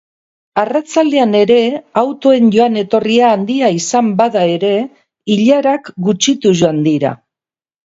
[0.59, 1.57] Arratsaldean ere
[2.01, 4.73] autoen joan-etorria handia izan bada ere,
[5.37, 7.17] ilarak gutxituz joan dira.